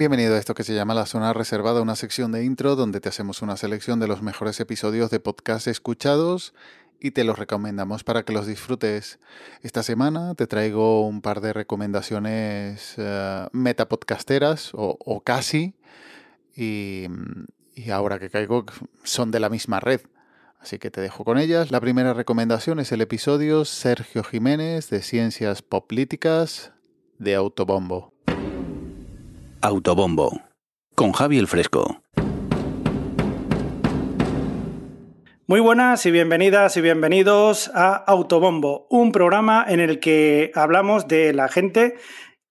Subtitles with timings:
[0.00, 3.10] Bienvenido a esto que se llama La Zona Reservada, una sección de intro donde te
[3.10, 6.54] hacemos una selección de los mejores episodios de podcast escuchados
[6.98, 9.18] y te los recomendamos para que los disfrutes.
[9.60, 15.74] Esta semana te traigo un par de recomendaciones uh, metapodcasteras o, casi
[16.56, 17.04] y,
[17.74, 18.64] y ahora que caigo
[19.02, 20.00] son de la misma red.
[20.60, 21.70] Así que te dejo con ellas.
[21.70, 26.72] La primera recomendación es el episodio Sergio Jiménez de Ciencias Políticas
[27.18, 28.09] de Autobombo.
[29.62, 30.40] Autobombo,
[30.94, 32.00] con Javi el Fresco.
[35.46, 41.34] Muy buenas y bienvenidas y bienvenidos a Autobombo, un programa en el que hablamos de
[41.34, 41.96] la gente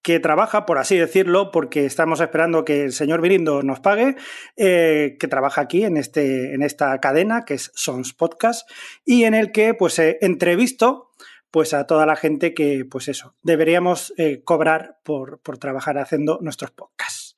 [0.03, 4.15] que trabaja, por así decirlo, porque estamos esperando que el señor Virindo nos pague,
[4.55, 8.69] eh, que trabaja aquí en, este, en esta cadena que es Sons Podcast
[9.03, 11.09] y en el que pues he entrevisto
[11.51, 16.39] pues a toda la gente que, pues eso, deberíamos eh, cobrar por, por, trabajar haciendo
[16.41, 17.35] nuestros podcasts.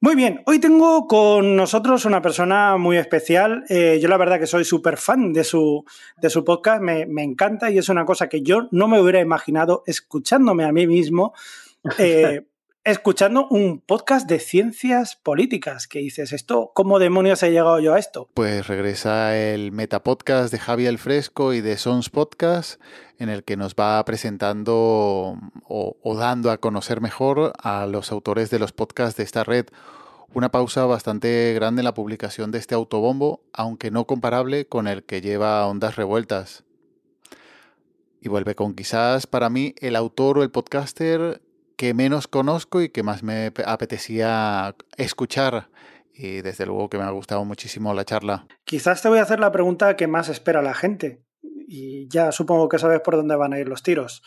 [0.00, 3.64] Muy bien, hoy tengo con nosotros una persona muy especial.
[3.68, 5.84] Eh, yo la verdad que soy súper fan de su,
[6.20, 9.20] de su podcast, me, me, encanta y es una cosa que yo no me hubiera
[9.20, 11.32] imaginado escuchándome a mí mismo.
[11.98, 12.44] Eh,
[12.90, 15.86] escuchando un podcast de ciencias políticas.
[15.86, 16.32] que dices?
[16.32, 18.30] ¿Esto cómo demonios he llegado yo a esto?
[18.32, 22.80] Pues regresa el Metapodcast de Javi el Fresco y de Sons Podcast,
[23.18, 24.74] en el que nos va presentando
[25.64, 29.66] o, o dando a conocer mejor a los autores de los podcasts de esta red.
[30.32, 35.04] Una pausa bastante grande en la publicación de este autobombo, aunque no comparable con el
[35.04, 36.64] que lleva Ondas Revueltas.
[38.22, 41.42] Y vuelve con quizás para mí el autor o el podcaster
[41.78, 45.70] que menos conozco y que más me apetecía escuchar.
[46.12, 48.48] Y desde luego que me ha gustado muchísimo la charla.
[48.64, 51.22] Quizás te voy a hacer la pregunta que más espera la gente.
[51.40, 54.24] Y ya supongo que sabes por dónde van a ir los tiros.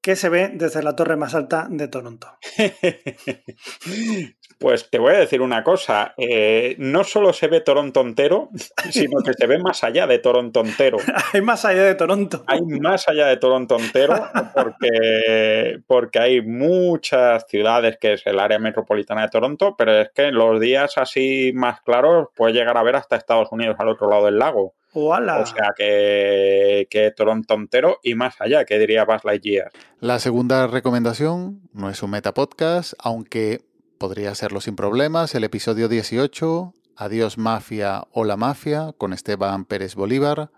[0.00, 2.28] ¿Qué se ve desde la torre más alta de Toronto?
[4.62, 8.48] Pues te voy a decir una cosa, eh, no solo se ve Toronto entero,
[8.90, 10.98] sino que se ve más allá de Toronto entero.
[11.32, 12.44] hay más allá de Toronto.
[12.46, 14.14] Hay más allá de Toronto entero
[14.54, 20.28] porque, porque hay muchas ciudades que es el área metropolitana de Toronto, pero es que
[20.28, 24.08] en los días así más claros puedes llegar a ver hasta Estados Unidos al otro
[24.08, 24.74] lado del lago.
[24.92, 25.38] ¡Hola!
[25.40, 29.72] O sea que, que Toronto entero y más allá, que diría Buzz Lightyear.
[29.98, 33.71] La segunda recomendación no es un metapodcast, aunque
[34.02, 39.94] podría serlo sin problemas, el episodio 18, Adiós Mafia o la Mafia, con Esteban Pérez
[39.94, 40.50] Bolívar,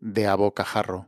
[0.00, 1.06] de A Bocajarro.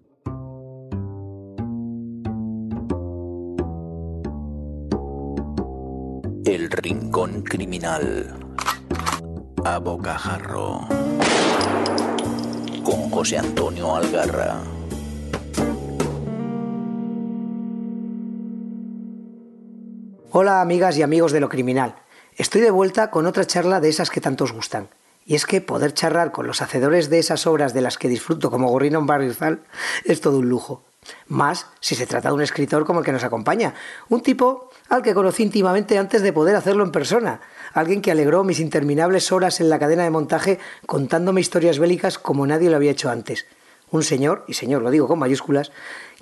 [6.45, 8.39] El Rincón Criminal.
[9.65, 10.87] A Bocajarro.
[12.85, 14.63] Con José Antonio Algarra.
[20.33, 21.97] Hola amigas y amigos de lo criminal.
[22.37, 24.89] Estoy de vuelta con otra charla de esas que tantos gustan.
[25.27, 28.49] Y es que poder charlar con los hacedores de esas obras de las que disfruto
[28.49, 29.65] como gorrino en Barrizal
[30.05, 30.85] es todo un lujo.
[31.27, 33.75] Más si se trata de un escritor como el que nos acompaña,
[34.09, 37.41] un tipo al que conocí íntimamente antes de poder hacerlo en persona,
[37.73, 42.47] alguien que alegró mis interminables horas en la cadena de montaje contándome historias bélicas como
[42.47, 43.47] nadie lo había hecho antes.
[43.91, 45.73] Un señor, y señor lo digo con mayúsculas,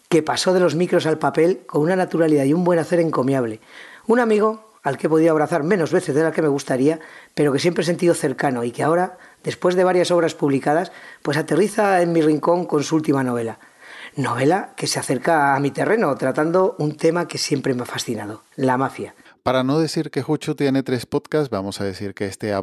[0.08, 3.60] que pasó de los micros al papel con una naturalidad y un buen hacer encomiable,
[4.06, 6.98] un amigo al que he podido abrazar menos veces de la que me gustaría,
[7.34, 10.92] pero que siempre he sentido cercano y que ahora, después de varias obras publicadas,
[11.22, 13.58] pues aterriza en mi rincón con su última novela.
[14.16, 18.44] Novela que se acerca a mi terreno, tratando un tema que siempre me ha fascinado,
[18.56, 19.14] la mafia.
[19.48, 22.62] Para no decir que Juchu tiene tres podcasts, vamos a decir que este A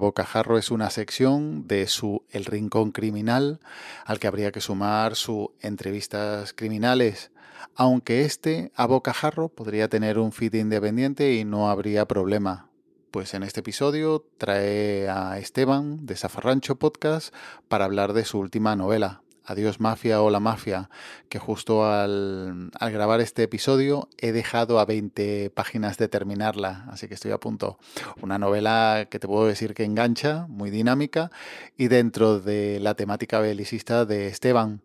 [0.60, 3.60] es una sección de su El Rincón Criminal,
[4.06, 7.32] al que habría que sumar su Entrevistas Criminales
[7.74, 12.70] aunque este a bocajarro podría tener un feed independiente y no habría problema.
[13.10, 17.34] Pues en este episodio trae a Esteban de Zafarrancho Podcast
[17.68, 20.90] para hablar de su última novela, Adiós Mafia o la Mafia,
[21.30, 27.14] que justo al, grabar este episodio he dejado a 20 páginas de terminarla, así que
[27.14, 27.78] estoy a punto.
[28.22, 31.30] Una novela que te puedo decir que engancha, muy dinámica
[31.78, 34.82] y dentro de la temática belicista de Esteban.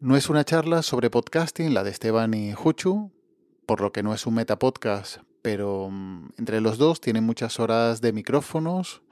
[0.00, 3.12] No es una charla sobre podcasting, la de Esteban y Juchu,
[3.66, 8.00] por lo que no es un metapodcast, pero mm, entre los dos tienen muchas horas
[8.00, 9.02] de micrófonos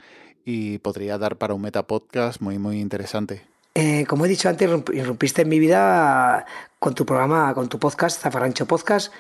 [0.45, 3.50] y podría dar para un metapodcast muy, muy interesante.
[3.75, 6.45] Eh, como he dicho antes, irrumpiste en mi vida
[6.79, 9.13] con tu programa, con tu podcast, Zafarrancho Podcast,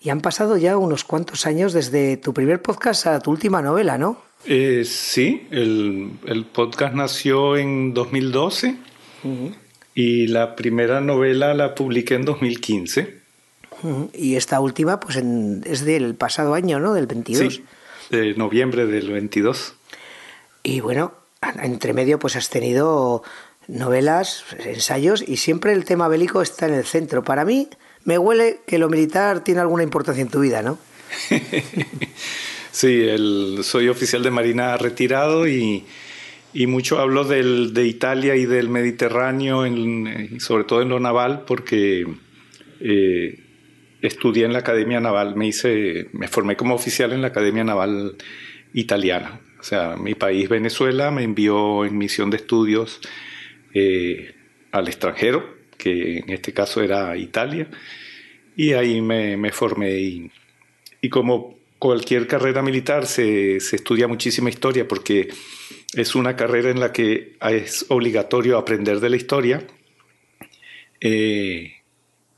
[0.00, 3.98] y han pasado ya unos cuantos años desde tu primer podcast a tu última novela,
[3.98, 4.22] ¿no?
[4.44, 8.76] Eh, sí, el, el, podcast nació en 2012.
[9.24, 9.54] Uh -huh.
[9.94, 13.16] Y la primera novela la publiqué en 2015.
[14.12, 16.94] Y esta última, pues en, es del pasado año, ¿no?
[16.94, 17.54] Del 22.
[17.54, 17.64] Sí.
[18.10, 19.74] de noviembre del 22.
[20.62, 21.12] Y bueno,
[21.62, 23.22] entre medio pues has tenido
[23.68, 27.24] novelas, ensayos y siempre el tema bélico está en el centro.
[27.24, 27.68] Para mí
[28.04, 30.78] me huele que lo militar tiene alguna importancia en tu vida, ¿no?
[32.70, 33.06] sí,
[33.62, 35.84] soy oficial de Marina retirado y,
[36.68, 39.64] mucho hablo de Italia y del Mediterráneo,
[40.38, 42.06] sobre todo en lo naval, porque
[42.80, 43.40] eh,
[44.00, 48.16] estudié en la Academia Naval, me, hice, me formé como oficial en la Academia Naval
[48.72, 49.40] Italiana.
[49.60, 53.00] O sea, mi país, Venezuela, me envió en misión de estudios
[53.78, 54.34] eh,
[54.72, 57.68] al extranjero, que en este caso era Italia,
[58.56, 60.30] y ahí me, formé.
[61.02, 65.28] Y, como cualquier carrera militar, se, estudia muchísima historia porque
[65.92, 69.66] es una carrera en la que es obligatorio aprender de la historia.
[71.02, 71.74] Eh,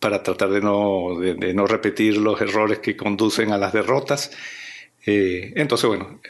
[0.00, 4.32] para tratar de no, de, no, repetir los errores que conducen a las derrotas.
[5.06, 6.20] Eh, entonces, bueno,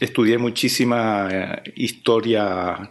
[0.00, 2.90] estudié muchísima historia